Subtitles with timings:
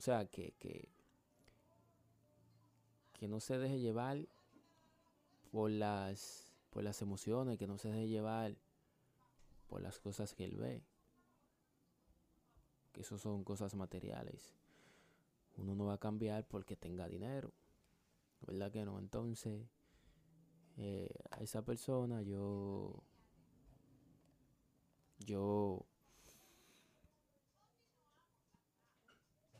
[0.00, 0.88] O sea, que, que,
[3.12, 4.26] que no se deje llevar
[5.52, 8.56] por las, por las emociones, que no se deje llevar
[9.68, 10.82] por las cosas que él ve.
[12.92, 14.54] Que eso son cosas materiales.
[15.58, 17.52] Uno no va a cambiar porque tenga dinero.
[18.46, 18.98] ¿Verdad que no?
[19.00, 19.68] Entonces,
[20.78, 23.02] eh, a esa persona yo...
[25.26, 25.84] Yo
[29.52, 29.59] la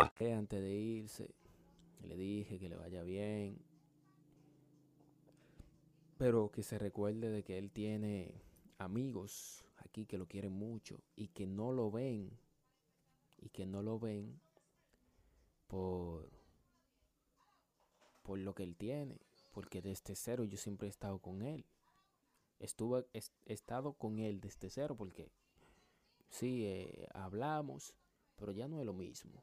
[0.00, 1.34] Antes de irse,
[2.02, 3.58] le dije que le vaya bien.
[6.18, 8.34] Pero que se recuerde de que él tiene
[8.78, 12.30] amigos aquí que lo quieren mucho y que no lo ven.
[13.38, 14.38] Y que no lo ven
[15.66, 16.28] por,
[18.22, 19.18] por lo que él tiene.
[19.50, 21.64] Porque desde cero yo siempre he estado con él.
[22.58, 25.30] Estuve, he estado con él desde cero porque
[26.28, 27.94] sí, eh, hablamos,
[28.36, 29.42] pero ya no es lo mismo.